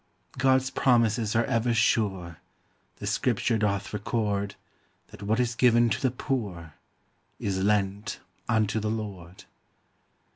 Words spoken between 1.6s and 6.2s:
sure,• The scripture. <doth record That what is given to the